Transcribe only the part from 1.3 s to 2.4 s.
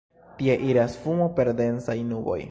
per densaj nuboj.